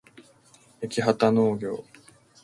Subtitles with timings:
[0.79, 1.83] やきはたのうぎょう